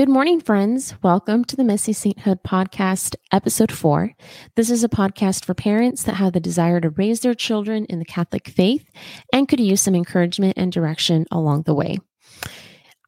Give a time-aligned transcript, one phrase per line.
[0.00, 0.94] Good morning, friends.
[1.02, 4.14] Welcome to the Messy Sainthood Podcast, Episode 4.
[4.56, 7.98] This is a podcast for parents that have the desire to raise their children in
[7.98, 8.88] the Catholic faith
[9.30, 11.98] and could use some encouragement and direction along the way.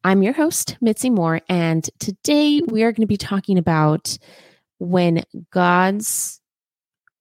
[0.03, 4.15] I'm your host, Mitzi Moore, and today we are going to be talking about
[4.77, 6.41] when God's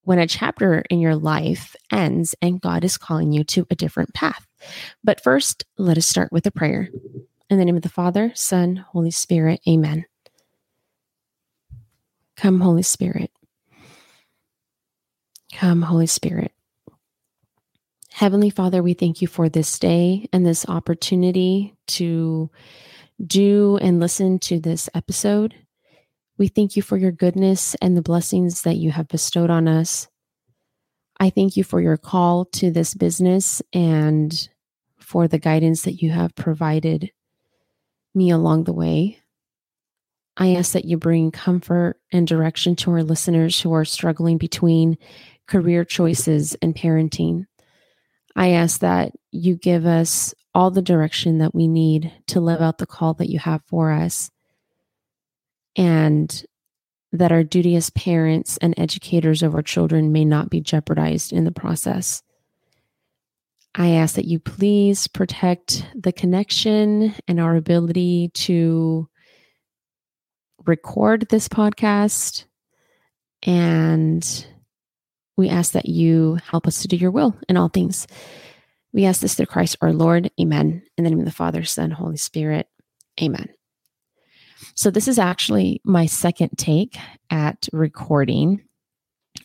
[0.02, 4.12] when a chapter in your life ends and God is calling you to a different
[4.12, 4.46] path.
[5.02, 6.90] But first, let us start with a prayer.
[7.52, 10.06] In the name of the Father, Son, Holy Spirit, amen.
[12.34, 13.30] Come, Holy Spirit.
[15.52, 16.52] Come, Holy Spirit.
[18.10, 22.50] Heavenly Father, we thank you for this day and this opportunity to
[23.22, 25.54] do and listen to this episode.
[26.38, 30.08] We thank you for your goodness and the blessings that you have bestowed on us.
[31.20, 34.48] I thank you for your call to this business and
[34.98, 37.10] for the guidance that you have provided
[38.14, 39.18] me along the way.
[40.36, 44.96] I ask that you bring comfort and direction to our listeners who are struggling between
[45.46, 47.46] career choices and parenting.
[48.34, 52.78] I ask that you give us all the direction that we need to live out
[52.78, 54.30] the call that you have for us,
[55.76, 56.44] and
[57.12, 61.44] that our duty as parents and educators of our children may not be jeopardized in
[61.44, 62.22] the process.
[63.74, 69.08] I ask that you please protect the connection and our ability to
[70.66, 72.44] record this podcast.
[73.42, 74.46] And
[75.36, 78.06] we ask that you help us to do your will in all things.
[78.92, 80.30] We ask this through Christ our Lord.
[80.38, 80.82] Amen.
[80.98, 82.68] In the name of the Father, Son, Holy Spirit.
[83.20, 83.48] Amen.
[84.74, 86.96] So, this is actually my second take
[87.30, 88.62] at recording.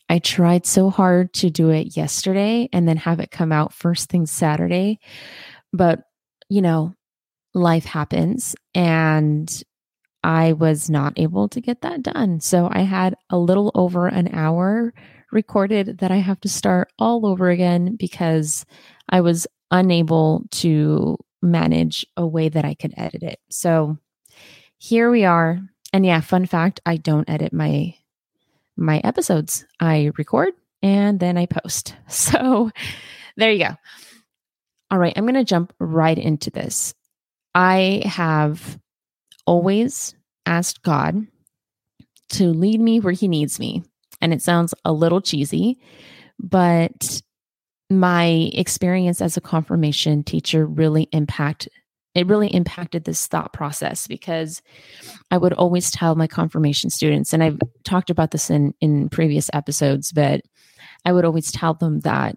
[0.09, 4.09] I tried so hard to do it yesterday and then have it come out first
[4.09, 4.99] thing Saturday.
[5.73, 6.03] But,
[6.49, 6.93] you know,
[7.53, 9.63] life happens and
[10.23, 12.39] I was not able to get that done.
[12.39, 14.93] So I had a little over an hour
[15.31, 18.65] recorded that I have to start all over again because
[19.09, 23.39] I was unable to manage a way that I could edit it.
[23.49, 23.97] So
[24.77, 25.59] here we are.
[25.93, 27.95] And yeah, fun fact I don't edit my
[28.77, 29.65] my episodes.
[29.79, 31.95] I record and then I post.
[32.07, 32.71] So
[33.35, 33.75] there you go.
[34.89, 36.93] All right, I'm going to jump right into this.
[37.53, 38.79] I have
[39.45, 40.15] always
[40.45, 41.27] asked God
[42.29, 43.83] to lead me where he needs me.
[44.21, 45.79] And it sounds a little cheesy,
[46.39, 47.21] but
[47.89, 51.69] my experience as a confirmation teacher really impact
[52.17, 54.61] it really impacted this thought process because
[55.29, 59.49] I would always tell my confirmation students, and I've talked about this in, in previous
[59.53, 60.41] episodes, but
[61.05, 62.35] I would always tell them that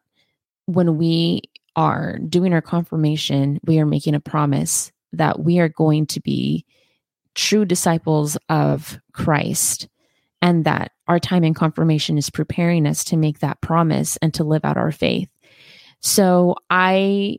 [0.67, 1.43] when we
[1.77, 6.67] are doing our confirmation, we are making a promise that we are going to be
[7.35, 9.89] true disciples of Christ
[10.43, 14.45] and that our time in confirmation is preparing us to make that promise and to
[14.45, 15.29] live out our faith.
[16.01, 17.39] So I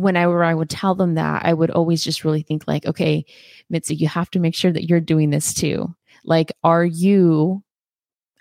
[0.00, 3.24] whenever I would tell them that, I would always just really think like, okay,
[3.70, 5.94] Mitzi, you have to make sure that you're doing this too.
[6.24, 7.62] Like, are you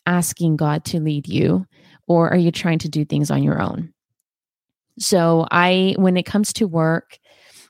[0.06, 1.66] asking God to lead you
[2.08, 3.94] or are you trying to do things on your own?
[5.00, 7.20] So I when it comes to work,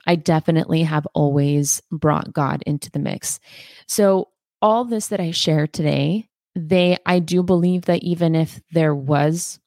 [0.05, 3.39] I definitely have always brought God into the mix.
[3.87, 4.29] So
[4.61, 9.59] all this that I share today, they I do believe that even if there was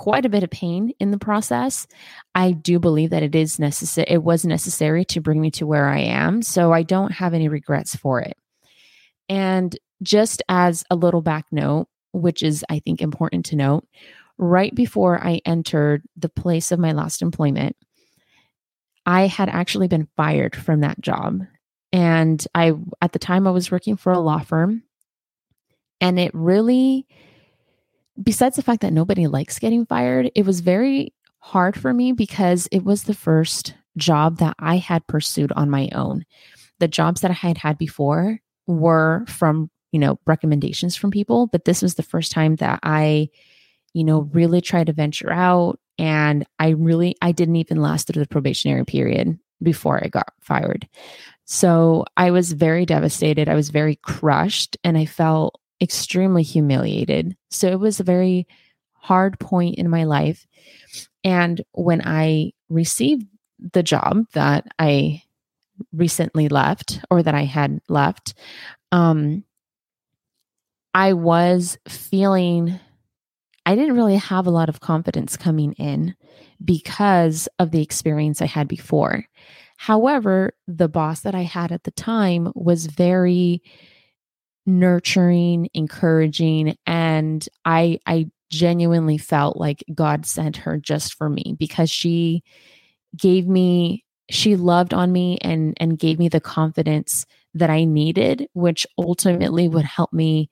[0.00, 1.86] quite a bit of pain in the process.
[2.34, 4.06] I do believe that it is necessary.
[4.08, 6.40] It was necessary to bring me to where I am.
[6.40, 8.34] So I don't have any regrets for it.
[9.28, 13.86] And just as a little back note, which is, I think, important to note,
[14.38, 17.76] right before I entered the place of my last employment,
[19.04, 21.42] I had actually been fired from that job.
[21.92, 22.72] And I,
[23.02, 24.82] at the time, I was working for a law firm.
[26.00, 27.06] And it really,
[28.22, 32.68] besides the fact that nobody likes getting fired, it was very hard for me because
[32.70, 36.24] it was the first job that I had pursued on my own.
[36.78, 41.64] The jobs that I had had before were from, you know, recommendations from people, but
[41.64, 43.28] this was the first time that I,
[43.94, 48.22] you know, really tried to venture out and I really I didn't even last through
[48.22, 50.88] the probationary period before I got fired.
[51.44, 53.48] So I was very devastated.
[53.48, 57.36] I was very crushed and I felt extremely humiliated.
[57.50, 58.46] So it was a very
[58.92, 60.46] hard point in my life.
[61.24, 63.26] And when I received
[63.72, 65.22] the job that I
[65.92, 68.34] recently left or that I had left,
[68.92, 69.44] um,
[70.94, 72.78] I was feeling
[73.66, 76.16] I didn't really have a lot of confidence coming in
[76.64, 79.26] because of the experience I had before.
[79.76, 83.62] However, the boss that I had at the time was very
[84.66, 91.90] nurturing, encouraging, and I I genuinely felt like God sent her just for me because
[91.90, 92.42] she
[93.16, 98.48] gave me she loved on me and and gave me the confidence that I needed,
[98.54, 100.50] which ultimately would help me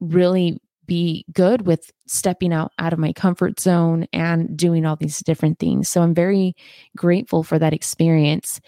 [0.00, 5.20] really be good with stepping out out of my comfort zone and doing all these
[5.20, 5.88] different things.
[5.88, 6.56] So I'm very
[6.96, 8.60] grateful for that experience.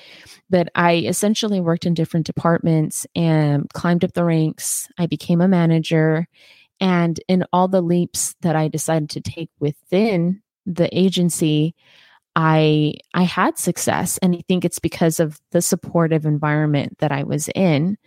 [0.49, 4.87] But I essentially worked in different departments and climbed up the ranks.
[4.99, 6.29] I became a manager
[6.79, 11.75] and in all the leaps that I decided to take within the agency,
[12.37, 17.25] I I had success and I think it's because of the supportive environment that I
[17.25, 17.99] was in.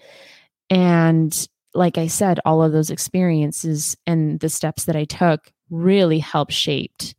[0.70, 6.20] And like I said, all of those experiences and the steps that I took really
[6.20, 7.16] helped shaped,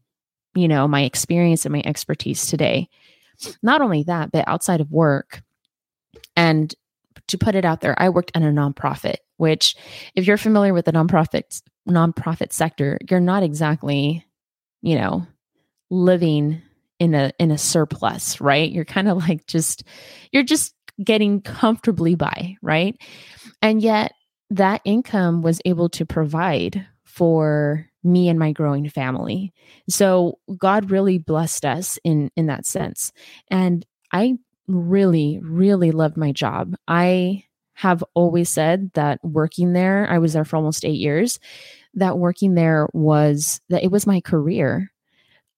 [0.55, 2.89] you know, my experience and my expertise today.
[3.63, 5.43] Not only that, but outside of work.
[6.37, 6.75] And
[7.29, 9.77] to put it out there, I worked in a nonprofit, which
[10.15, 14.25] if you're familiar with the nonprofit nonprofit sector, you're not exactly,
[14.83, 15.27] you know,
[15.91, 16.63] living
[16.99, 18.71] in a in a surplus, right?
[18.71, 19.85] You're kind of like just
[20.33, 22.97] you're just getting comfortably by, right?
[23.61, 24.13] And yet
[24.51, 29.53] that income was able to provide for me and my growing family.
[29.89, 33.13] So God really blessed us in in that sense.
[33.51, 34.39] And I
[34.69, 36.77] really really loved my job.
[36.87, 37.45] I
[37.75, 41.39] have always said that working there, I was there for almost 8 years,
[41.95, 44.91] that working there was that it was my career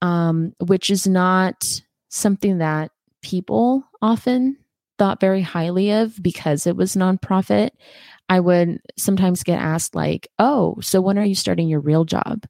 [0.03, 2.91] um, which is not something that
[3.23, 4.57] people often
[4.99, 7.71] thought very highly of because it was nonprofit.
[8.29, 12.45] I would sometimes get asked, like, oh, so when are you starting your real job?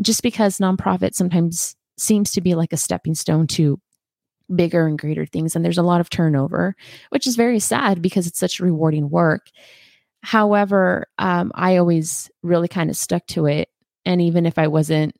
[0.00, 3.80] Just because nonprofit sometimes seems to be like a stepping stone to
[4.54, 5.54] bigger and greater things.
[5.54, 6.74] And there's a lot of turnover,
[7.10, 9.46] which is very sad because it's such rewarding work.
[10.22, 13.68] However, um, I always really kind of stuck to it.
[14.04, 15.14] And even if I wasn't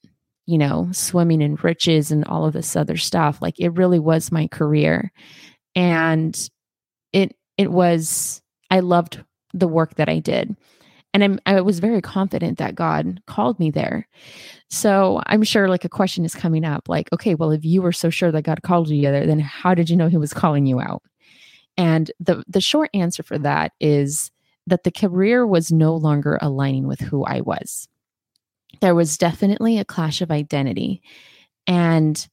[0.51, 3.41] you know, swimming in riches and all of this other stuff.
[3.41, 5.13] Like it really was my career.
[5.77, 6.37] And
[7.13, 9.23] it it was I loved
[9.53, 10.57] the work that I did.
[11.13, 14.07] And I'm, I was very confident that God called me there.
[14.69, 17.93] So I'm sure like a question is coming up like, okay, well, if you were
[17.93, 20.67] so sure that God called you there, then how did you know he was calling
[20.67, 21.03] you out?
[21.77, 24.31] And the, the short answer for that is
[24.69, 27.89] that the career was no longer aligning with who I was
[28.81, 31.03] there was definitely a clash of identity.
[31.67, 32.29] And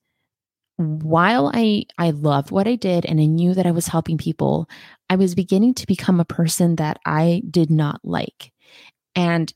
[0.78, 4.70] while I I loved what I did and I knew that I was helping people,
[5.10, 8.52] I was beginning to become a person that I did not like.
[9.16, 9.54] And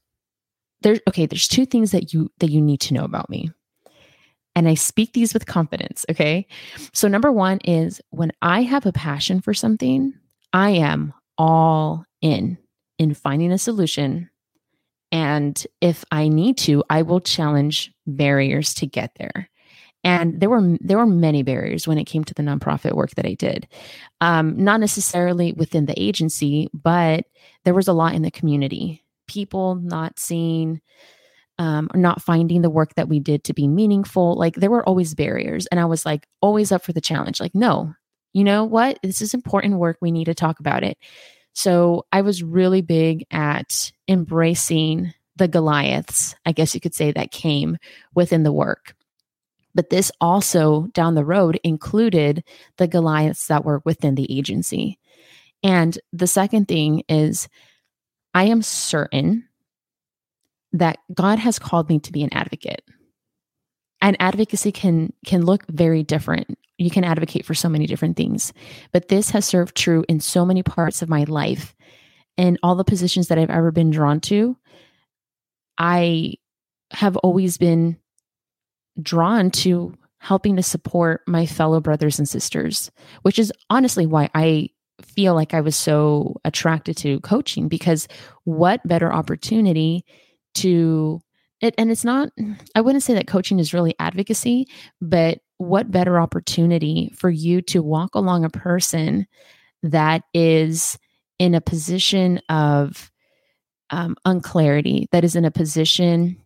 [0.81, 3.51] there's okay, there's two things that you that you need to know about me.
[4.56, 6.45] And I speak these with confidence, okay?
[6.94, 10.13] So number 1 is when I have a passion for something,
[10.51, 12.57] I am all in
[13.00, 14.30] in finding a solution
[15.12, 19.50] and if I need to, I will challenge barriers to get there.
[20.03, 23.25] And there were there were many barriers when it came to the nonprofit work that
[23.25, 23.68] I did,
[24.19, 27.25] um, not necessarily within the agency, but
[27.65, 29.03] there was a lot in the community.
[29.27, 30.81] People not seeing,
[31.59, 34.36] um, or not finding the work that we did to be meaningful.
[34.36, 37.39] Like there were always barriers, and I was like always up for the challenge.
[37.39, 37.94] Like, no,
[38.33, 38.98] you know what?
[39.03, 39.98] This is important work.
[40.01, 40.98] We need to talk about it.
[41.53, 47.31] So I was really big at embracing the Goliaths, I guess you could say, that
[47.31, 47.77] came
[48.15, 48.96] within the work.
[49.74, 52.44] But this also down the road included
[52.78, 55.00] the Goliaths that were within the agency.
[55.63, 57.48] And the second thing is,
[58.34, 59.48] I am certain
[60.74, 62.84] that God has called me to be an advocate.
[64.01, 68.54] And advocacy can can look very different you can advocate for so many different things.
[68.92, 71.75] But this has served true in so many parts of my life.
[72.38, 74.58] And all the positions that I've ever been drawn to,
[75.78, 76.36] I
[76.92, 77.98] have always been
[79.01, 82.91] drawn to helping to support my fellow brothers and sisters,
[83.24, 84.70] which is honestly why I
[85.01, 88.08] feel like I was so attracted to coaching because
[88.43, 90.05] what better opportunity
[90.55, 91.22] to
[91.60, 92.29] it and it's not
[92.75, 94.67] I wouldn't say that coaching is really advocacy,
[95.01, 99.27] but what better opportunity for you to walk along a person
[99.84, 100.98] that is
[101.39, 103.12] in a position of
[103.89, 106.38] um, unclarity, that is in a position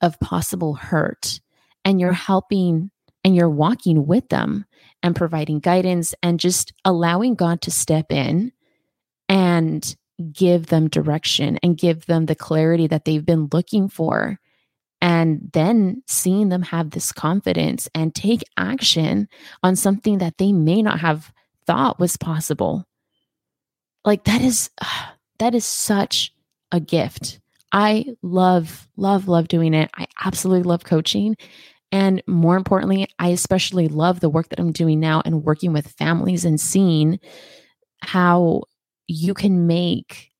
[0.00, 1.40] of possible hurt,
[1.84, 2.16] and you're mm.
[2.16, 2.90] helping
[3.24, 4.64] and you're walking with them
[5.02, 8.52] and providing guidance and just allowing God to step in
[9.28, 9.96] and
[10.32, 14.38] give them direction and give them the clarity that they've been looking for
[15.02, 19.28] and then seeing them have this confidence and take action
[19.62, 21.32] on something that they may not have
[21.66, 22.86] thought was possible.
[24.04, 24.70] Like that is
[25.38, 26.32] that is such
[26.70, 27.40] a gift.
[27.72, 29.90] I love love love doing it.
[29.96, 31.36] I absolutely love coaching.
[31.92, 35.88] And more importantly, I especially love the work that I'm doing now and working with
[35.88, 37.20] families and seeing
[38.02, 38.64] how
[39.08, 40.30] you can make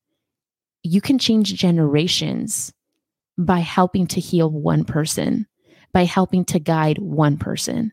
[0.83, 2.73] you can change generations
[3.37, 5.47] by helping to heal one person,
[5.93, 7.91] by helping to guide one person.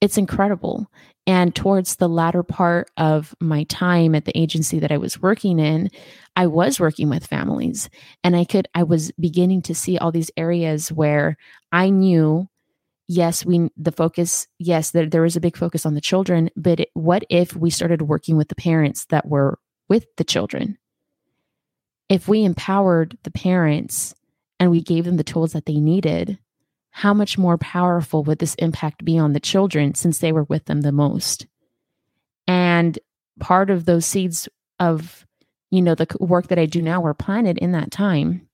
[0.00, 0.90] It's incredible.
[1.26, 5.58] And towards the latter part of my time at the agency that I was working
[5.58, 5.90] in,
[6.36, 7.88] I was working with families
[8.22, 11.38] and I could, I was beginning to see all these areas where
[11.72, 12.48] I knew,
[13.08, 16.80] yes, we, the focus, yes, there, there was a big focus on the children, but
[16.80, 20.76] it, what if we started working with the parents that were with the children?
[22.10, 24.14] If we empowered the parents
[24.60, 26.38] and we gave them the tools that they needed,
[26.96, 30.66] how much more powerful would this impact be on the children since they were with
[30.66, 31.44] them the most?
[32.46, 32.96] And
[33.40, 34.48] part of those seeds
[34.78, 35.26] of,
[35.72, 38.48] you know, the work that I do now were planted in that time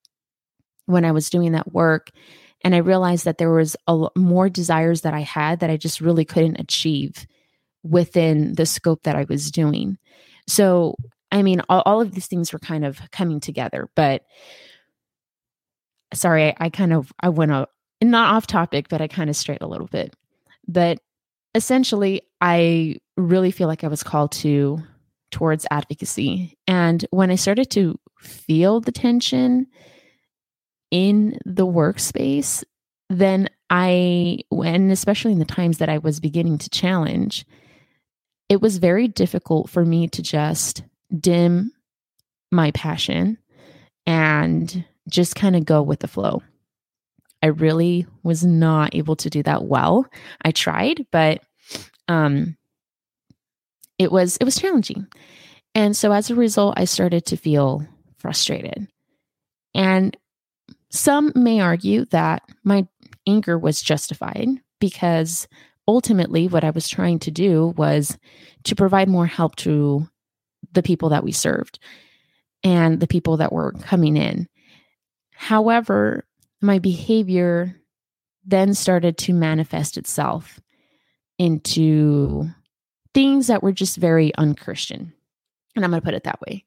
[0.87, 2.09] when I was doing that work.
[2.65, 5.77] And I realized that there was a lot more desires that I had that I
[5.77, 7.27] just really couldn't achieve
[7.83, 9.99] within the scope that I was doing.
[10.49, 10.95] So,
[11.31, 14.23] I mean, all, all of these things were kind of coming together, but
[16.15, 17.53] sorry, I, I kind of I went
[18.01, 20.15] a, not off topic, but I kind of strayed a little bit.
[20.67, 20.99] But
[21.55, 24.83] essentially, I really feel like I was called to
[25.31, 26.57] towards advocacy.
[26.67, 29.67] And when I started to feel the tension
[30.91, 32.65] in the workspace,
[33.09, 37.47] then I, and especially in the times that I was beginning to challenge,
[38.49, 40.83] it was very difficult for me to just
[41.19, 41.73] dim
[42.51, 43.39] my passion
[44.07, 46.43] and just kind of go with the flow.
[47.43, 50.07] I really was not able to do that well.
[50.45, 51.43] I tried, but
[52.09, 52.57] um
[53.99, 55.07] it was it was challenging.
[55.75, 57.87] And so as a result, I started to feel
[58.19, 58.89] frustrated.
[59.75, 60.17] And
[60.91, 62.87] some may argue that my
[63.27, 64.49] anger was justified
[64.81, 65.47] because
[65.87, 68.19] ultimately what I was trying to do was
[68.65, 70.09] to provide more help to
[70.73, 71.79] the people that we served
[72.65, 74.49] and the people that were coming in.
[75.33, 76.25] However,
[76.61, 77.77] my behavior
[78.45, 80.61] then started to manifest itself
[81.39, 82.49] into
[83.15, 85.13] things that were just very unchristian.
[85.77, 86.65] And I'm going to put it that way.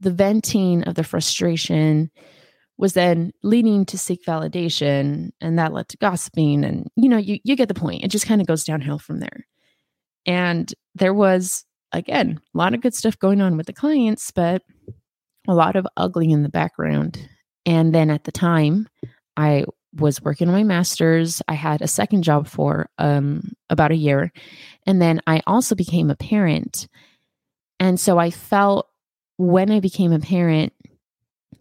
[0.00, 2.10] The venting of the frustration
[2.76, 6.64] was then leading to seek validation, and that led to gossiping.
[6.64, 8.04] And, you know, you, you get the point.
[8.04, 9.46] It just kind of goes downhill from there.
[10.24, 14.62] And there was, again, a lot of good stuff going on with the clients, but
[15.48, 17.28] a lot of ugly in the background.
[17.66, 18.88] And then at the time,
[19.38, 19.64] I
[19.94, 21.40] was working on my master's.
[21.48, 24.32] I had a second job for um, about a year.
[24.84, 26.88] And then I also became a parent.
[27.80, 28.88] And so I felt
[29.36, 30.72] when I became a parent,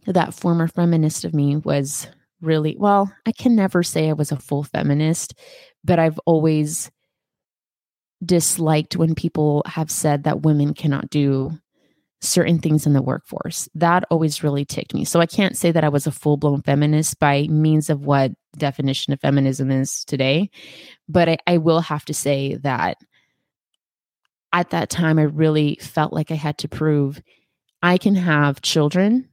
[0.08, 2.08] that former feminist of me was
[2.42, 5.36] really, well, I can never say I was a full feminist,
[5.84, 6.90] but I've always
[8.26, 11.60] disliked when people have said that women cannot do
[12.22, 13.70] certain things in the workforce.
[13.76, 15.06] That always really ticked me.
[15.06, 18.32] So I can't say that I was a full blown feminist by means of what
[18.58, 20.50] definition of feminism is today,
[21.08, 22.98] but I, I, will have to say that
[24.52, 27.22] at that time, I really felt like I had to prove
[27.84, 29.30] I can have children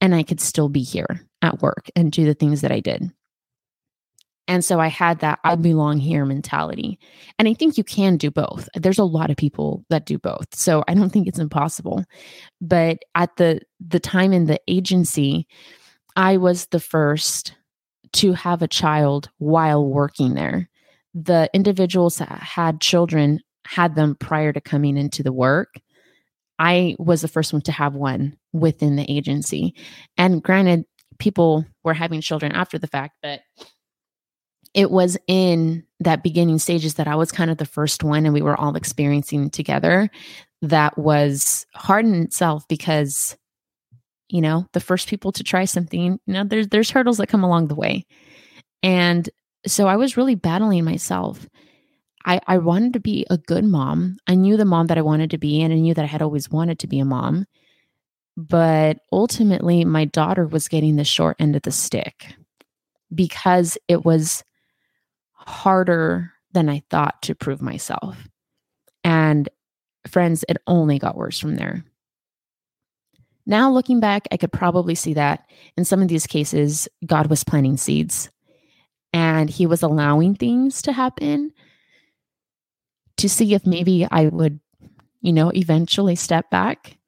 [0.00, 3.10] and I could still be here at work and do the things that I did.
[4.46, 6.98] And so I had that I belong here mentality.
[7.38, 8.68] And I think you can do both.
[8.74, 10.54] There's a lot of people that do both.
[10.54, 12.04] So I don't think it's impossible.
[12.60, 15.46] But at the the time in the agency,
[16.16, 17.54] I was the first
[18.14, 20.68] to have a child while working there.
[21.14, 25.80] The individuals that had children had them prior to coming into the work.
[26.58, 29.74] I was the first one to have one within the agency.
[30.16, 30.84] And granted,
[31.18, 33.40] people were having children after the fact, but
[34.74, 38.34] it was in that beginning stages that I was kind of the first one and
[38.34, 40.10] we were all experiencing together
[40.62, 43.36] that was hard in itself because
[44.28, 47.44] you know the first people to try something you know there's there's hurdles that come
[47.44, 48.04] along the way
[48.82, 49.30] and
[49.66, 51.46] so I was really battling myself
[52.24, 54.16] I, I wanted to be a good mom.
[54.26, 56.22] I knew the mom that I wanted to be, and I knew that I had
[56.22, 57.46] always wanted to be a mom.
[58.36, 62.34] But ultimately, my daughter was getting the short end of the stick
[63.14, 64.42] because it was
[65.46, 68.16] harder than I thought to prove myself.
[69.02, 69.48] And
[70.06, 71.84] friends, it only got worse from there.
[73.46, 75.46] Now, looking back, I could probably see that
[75.76, 78.30] in some of these cases, God was planting seeds
[79.12, 81.52] and He was allowing things to happen
[83.18, 84.60] to see if maybe I would
[85.24, 86.98] you know, eventually step back.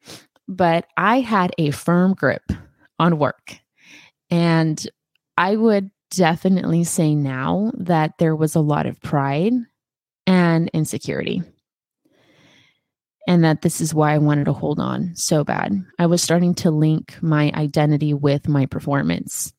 [0.49, 2.51] But I had a firm grip
[2.99, 3.59] on work.
[4.31, 4.85] And
[5.37, 9.53] I would definitely say now that there was a lot of pride
[10.27, 11.43] and insecurity.
[13.29, 15.85] And that this is why I wanted to hold on so bad.
[15.99, 19.53] I was starting to link my identity with my performance.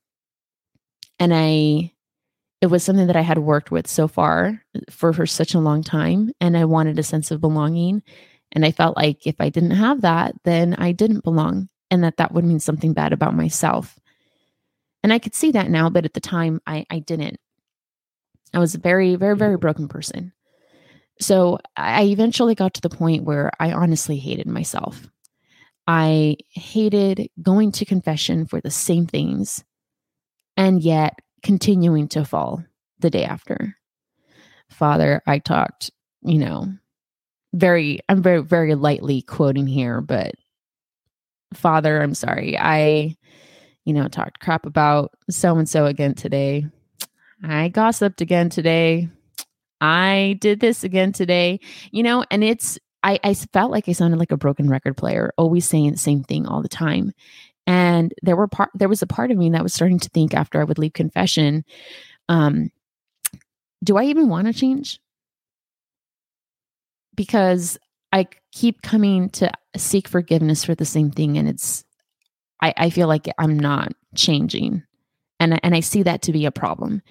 [1.19, 1.91] And I,
[2.61, 5.83] it was something that I had worked with so far for, for such a long
[5.83, 6.31] time.
[6.39, 8.03] And I wanted a sense of belonging.
[8.53, 12.17] And I felt like if I didn't have that, then I didn't belong and that
[12.17, 13.99] that would mean something bad about myself.
[15.07, 17.39] And I could see that now, but at the time I, I didn't.
[18.53, 19.61] I was a very, very, very mm-hmm.
[19.61, 20.33] broken person.
[21.21, 25.07] So I eventually got to the point where I honestly hated myself.
[25.87, 29.63] I hated going to confession for the same things
[30.57, 32.65] and yet continuing to fall
[32.99, 33.77] the day after.
[34.69, 35.89] Father, I talked,
[36.21, 36.67] you know,
[37.53, 40.33] very, I'm very, very lightly quoting here, but
[41.53, 42.57] Father, I'm sorry.
[42.59, 43.15] I,
[43.87, 46.67] you know, talked crap about so and so again today.
[47.41, 49.07] I gossiped again today.
[49.79, 54.19] I did this again today, you know, and it's, I, I felt like I sounded
[54.19, 57.13] like a broken record player, always saying the same thing all the time.
[57.65, 60.33] And there were part, there was a part of me that was starting to think
[60.33, 61.63] after I would leave confession,
[62.27, 62.71] um,
[63.85, 64.99] do I even want to change?
[67.15, 67.77] Because
[68.11, 71.85] I keep coming to seek forgiveness for the same thing, and it's,
[72.61, 74.83] I, I feel like I'm not changing,
[75.39, 77.01] and and I see that to be a problem.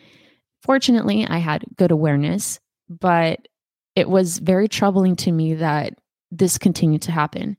[0.63, 3.47] Fortunately, I had good awareness, but
[3.95, 5.95] it was very troubling to me that
[6.31, 7.57] this continued to happen.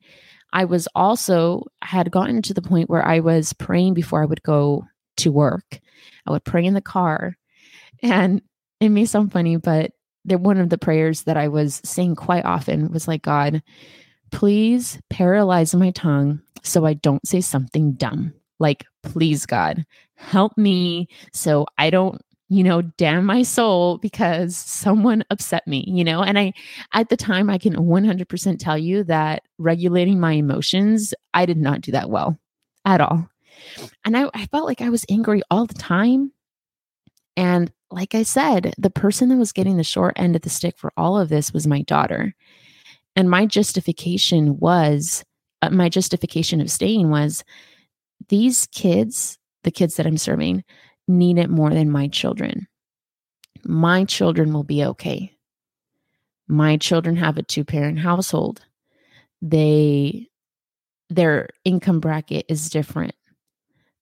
[0.53, 4.44] I was also had gotten to the point where I was praying before I would
[4.44, 4.86] go
[5.17, 5.79] to work.
[6.25, 7.36] I would pray in the car.
[8.01, 8.41] And
[8.79, 9.91] it may sound funny, but
[10.24, 13.63] one of the prayers that I was saying quite often was like, God,
[14.31, 18.34] please paralyze my tongue so I don't say something dumb.
[18.60, 19.85] Like, please, God,
[20.16, 26.03] help me so I don't you know, damn my soul because someone upset me, you
[26.03, 26.24] know?
[26.24, 26.53] And I,
[26.94, 31.81] at the time, I can 100% tell you that regulating my emotions, I did not
[31.81, 32.40] do that well
[32.85, 33.27] at all.
[34.05, 36.31] And I, I felt like I was angry all the time.
[37.35, 40.77] And like I said, the person that was getting the short end of the stick
[40.77, 42.33] for all of this was my daughter.
[43.18, 45.25] And my justification was,
[45.64, 47.44] uh, my justification of staying was
[48.30, 50.64] these kids, the kids that I'm serving,
[51.08, 52.68] need it more than my children.
[53.64, 55.34] My children will be okay.
[56.48, 58.62] My children have a two parent household.
[59.42, 60.27] They
[61.10, 63.16] their income bracket is different.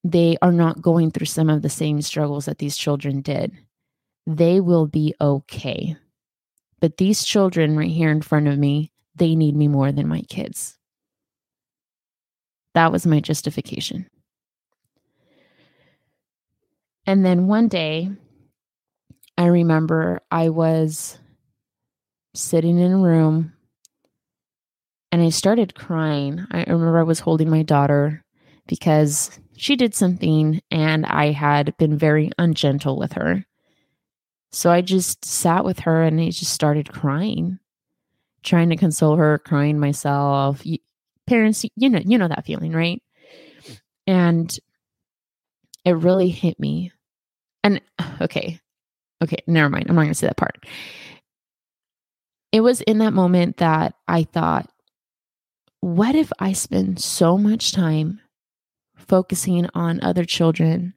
[0.04, 3.52] They are not going through some of the same struggles that these children did.
[4.26, 5.96] They will be okay.
[6.80, 10.22] But these children right here in front of me, they need me more than my
[10.22, 10.76] kids.
[12.74, 14.06] That was my justification.
[17.06, 18.10] And then one day,
[19.38, 21.18] I remember I was
[22.34, 23.52] sitting in a room
[25.12, 26.44] and I started crying.
[26.50, 28.24] I remember I was holding my daughter
[28.66, 33.44] because she did something and I had been very ungentle with her.
[34.52, 37.58] So I just sat with her and I just started crying,
[38.46, 40.62] trying to console her, crying myself.
[41.26, 43.02] Parents, you know, you know that feeling, right?
[44.06, 44.56] And
[45.84, 46.92] it really hit me
[47.66, 47.80] and
[48.20, 48.58] okay,
[49.22, 49.86] okay, never mind.
[49.88, 50.64] I'm not going to say that part.
[52.52, 54.70] It was in that moment that I thought,
[55.80, 58.20] what if I spend so much time
[58.96, 60.94] focusing on other children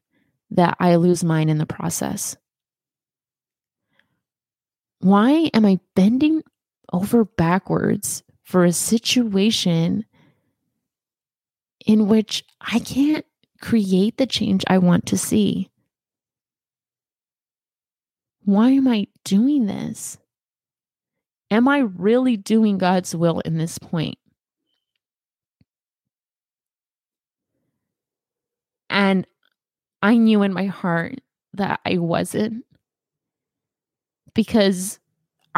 [0.52, 2.38] that I lose mine in the process?
[5.00, 6.44] Why am I bending
[6.92, 10.06] over backwards for a situation
[11.86, 13.26] in which I can't
[13.62, 15.70] create the change I want to see?
[18.50, 20.18] why am I doing this?
[21.52, 24.18] Am I really doing God's will in this point?
[28.90, 29.28] And
[30.02, 31.20] I knew in my heart
[31.54, 32.66] that I wasn't
[34.34, 35.00] because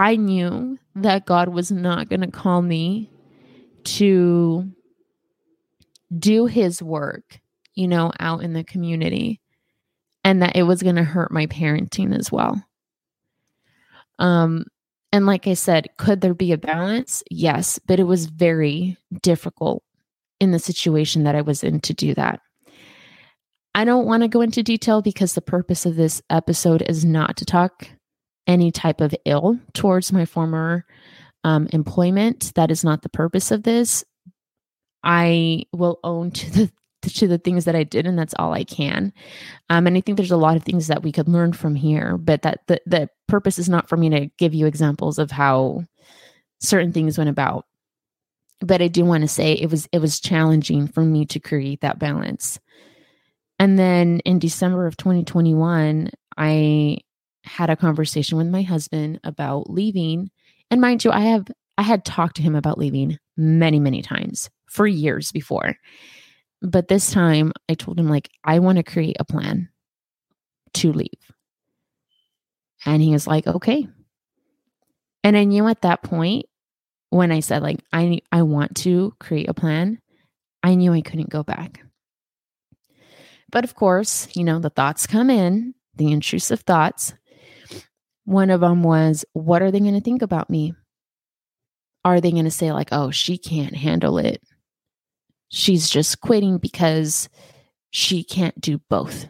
[0.01, 3.11] I knew that God was not going to call me
[3.83, 4.67] to
[6.17, 7.39] do his work,
[7.75, 9.41] you know, out in the community
[10.23, 12.65] and that it was going to hurt my parenting as well.
[14.17, 14.65] Um,
[15.11, 17.23] and like I said, could there be a balance?
[17.29, 19.83] Yes, but it was very difficult
[20.39, 22.39] in the situation that I was in to do that.
[23.75, 27.37] I don't want to go into detail because the purpose of this episode is not
[27.37, 27.87] to talk
[28.47, 30.85] any type of ill towards my former
[31.43, 32.51] um, employment.
[32.55, 34.03] That is not the purpose of this.
[35.03, 38.63] I will own to the to the things that I did, and that's all I
[38.63, 39.11] can.
[39.69, 42.17] Um, and I think there's a lot of things that we could learn from here,
[42.17, 45.83] but that the the purpose is not for me to give you examples of how
[46.59, 47.65] certain things went about.
[48.59, 51.81] But I do want to say it was it was challenging for me to create
[51.81, 52.59] that balance.
[53.57, 56.97] And then in December of 2021, I
[57.43, 60.29] had a conversation with my husband about leaving.
[60.69, 64.49] And mind you, I have I had talked to him about leaving many, many times
[64.67, 65.75] for years before.
[66.61, 69.69] But this time I told him like I want to create a plan
[70.75, 71.09] to leave.
[72.85, 73.87] And he was like, "Okay."
[75.23, 76.45] And I knew at that point
[77.09, 79.99] when I said like I I want to create a plan,
[80.63, 81.81] I knew I couldn't go back.
[83.51, 87.13] But of course, you know, the thoughts come in, the intrusive thoughts.
[88.25, 90.73] One of them was, what are they going to think about me?
[92.03, 94.41] Are they going to say, like, oh, she can't handle it?
[95.49, 97.29] She's just quitting because
[97.91, 99.27] she can't do both.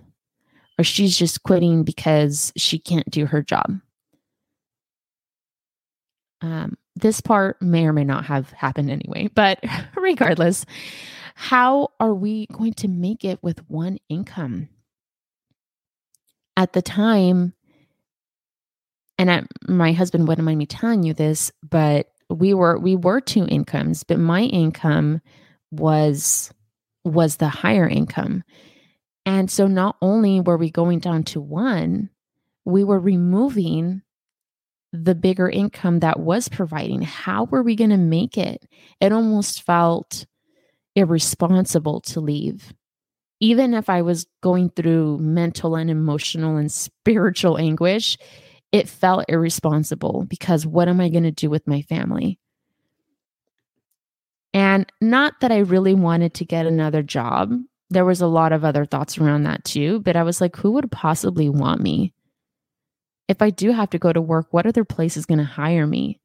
[0.77, 3.80] Or she's just quitting because she can't do her job.
[6.41, 9.60] Um, this part may or may not have happened anyway, but
[9.95, 10.65] regardless,
[11.36, 14.69] how are we going to make it with one income?
[16.58, 17.54] At the time,
[19.21, 23.21] and I, my husband wouldn't mind me telling you this, but we were we were
[23.21, 25.21] two incomes, but my income
[25.69, 26.51] was
[27.05, 28.43] was the higher income.
[29.27, 32.10] And so not only were we going down to one,
[32.65, 34.01] we were removing
[34.91, 37.03] the bigger income that was providing.
[37.03, 38.65] How were we going to make it?
[38.99, 40.25] It almost felt
[40.95, 42.73] irresponsible to leave.
[43.39, 48.17] Even if I was going through mental and emotional and spiritual anguish,
[48.71, 52.39] it felt irresponsible because what am I going to do with my family?
[54.53, 57.53] And not that I really wanted to get another job.
[57.89, 60.71] There was a lot of other thoughts around that too, but I was like, who
[60.71, 62.13] would possibly want me?
[63.27, 65.88] If I do have to go to work, what other place is going to hire
[65.88, 66.19] me?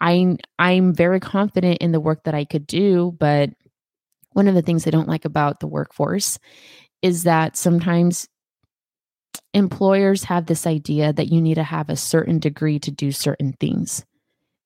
[0.00, 3.50] I I'm very confident in the work that I could do, but
[4.32, 6.38] one of the things I don't like about the workforce
[7.02, 8.28] is that sometimes
[9.54, 13.52] employers have this idea that you need to have a certain degree to do certain
[13.54, 14.04] things.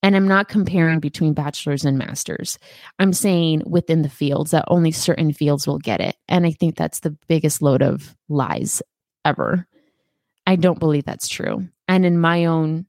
[0.02, 2.58] And I'm not comparing between bachelors and masters.
[2.98, 6.16] I'm saying within the fields that only certain fields will get it.
[6.28, 8.82] And I think that's the biggest load of lies
[9.24, 9.68] ever.
[10.44, 11.68] I don't believe that's true.
[11.86, 12.86] And in my own,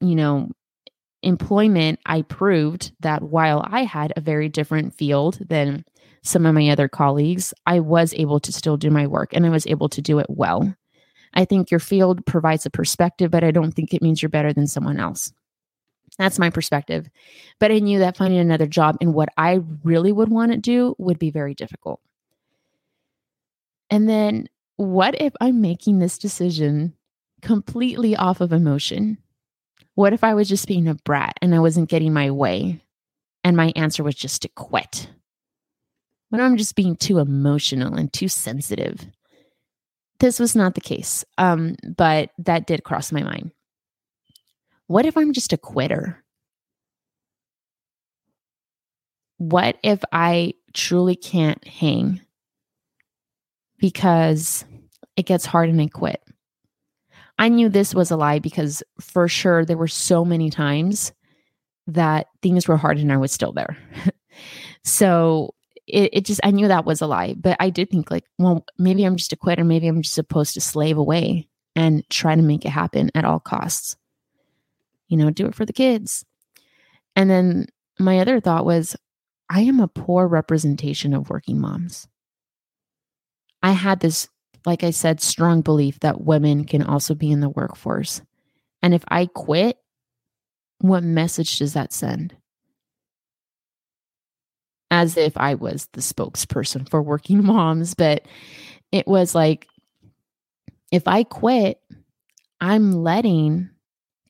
[0.00, 0.50] you know,
[1.22, 5.84] employment, I proved that while I had a very different field than
[6.22, 9.50] some of my other colleagues, I was able to still do my work and I
[9.50, 10.74] was able to do it well.
[11.34, 14.52] I think your field provides a perspective, but I don't think it means you're better
[14.52, 15.32] than someone else.
[16.18, 17.08] That's my perspective.
[17.58, 20.94] But I knew that finding another job in what I really would want to do
[20.98, 22.00] would be very difficult.
[23.90, 26.94] And then, what if I'm making this decision
[27.40, 29.18] completely off of emotion?
[29.94, 32.80] What if I was just being a brat and I wasn't getting my way?
[33.44, 35.08] And my answer was just to quit.
[36.28, 39.06] What if I'm just being too emotional and too sensitive?
[40.22, 43.50] This was not the case, um, but that did cross my mind.
[44.86, 46.22] What if I'm just a quitter?
[49.38, 52.20] What if I truly can't hang
[53.78, 54.64] because
[55.16, 56.22] it gets hard and I quit?
[57.40, 61.12] I knew this was a lie because for sure there were so many times
[61.88, 63.76] that things were hard and I was still there.
[64.84, 65.52] so
[65.86, 67.34] it, it just, I knew that was a lie.
[67.34, 69.64] But I did think, like, well, maybe I'm just a quitter.
[69.64, 73.40] Maybe I'm just supposed to slave away and try to make it happen at all
[73.40, 73.96] costs.
[75.08, 76.24] You know, do it for the kids.
[77.16, 77.66] And then
[77.98, 78.96] my other thought was,
[79.50, 82.08] I am a poor representation of working moms.
[83.62, 84.28] I had this
[84.64, 88.22] like I said, strong belief that women can also be in the workforce.
[88.82, 89.76] And if I quit,
[90.78, 92.36] what message does that send?
[94.92, 98.26] As if I was the spokesperson for working moms, but
[98.92, 99.66] it was like,
[100.92, 101.80] if I quit,
[102.60, 103.70] I'm letting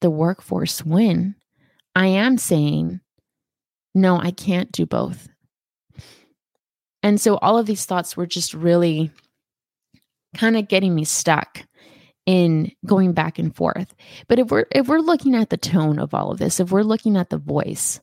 [0.01, 1.35] the workforce win.
[1.97, 3.01] I am saying,
[3.95, 5.29] no, I can't do both.
[7.03, 9.11] And so all of these thoughts were just really
[10.37, 11.63] kind of getting me stuck
[12.27, 13.95] in going back and forth.
[14.29, 16.83] But if we're if we're looking at the tone of all of this, if we're
[16.83, 18.01] looking at the voice,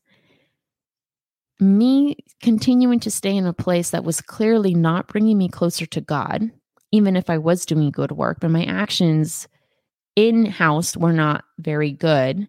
[1.59, 6.01] me continuing to stay in a place that was clearly not bringing me closer to
[6.01, 6.51] God,
[6.91, 9.47] even if I was doing good work, but my actions
[10.15, 12.47] in house were not very good,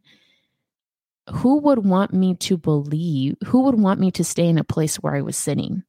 [1.31, 3.37] who would want me to believe?
[3.47, 5.85] Who would want me to stay in a place where I was sinning?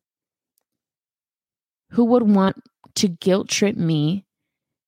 [1.91, 2.57] Who would want
[2.95, 4.25] to guilt trip me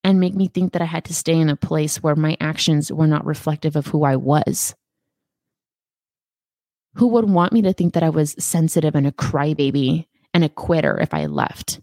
[0.04, 2.92] and make me think that I had to stay in a place where my actions
[2.92, 4.76] were not reflective of who I was?
[6.96, 10.50] Who would want me to think that I was sensitive and a crybaby and a
[10.50, 11.80] quitter if I left?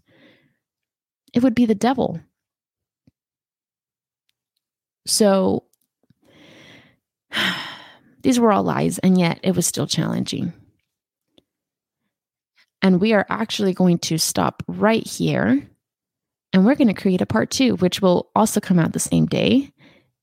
[1.33, 2.19] It would be the devil.
[5.05, 5.63] So
[8.21, 10.53] these were all lies, and yet it was still challenging.
[12.81, 15.67] And we are actually going to stop right here
[16.53, 19.25] and we're going to create a part two, which will also come out the same
[19.25, 19.71] day.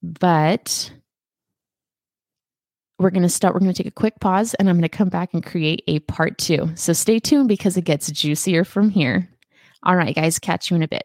[0.02, 0.92] But
[2.98, 4.88] we're going to start, we're going to take a quick pause and I'm going to
[4.88, 6.70] come back and create a part two.
[6.74, 9.28] So stay tuned because it gets juicier from here.
[9.84, 11.04] All right, guys, catch you in a bit.